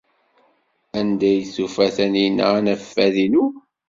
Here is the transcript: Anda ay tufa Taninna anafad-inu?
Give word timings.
Anda 0.99 1.25
ay 1.31 1.41
tufa 1.53 1.85
Taninna 1.95 2.45
anafad-inu? 2.57 3.45